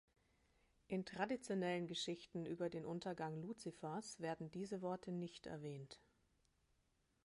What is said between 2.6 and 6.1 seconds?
den Untergang Luzifers werden diese Worte nicht erwähnt.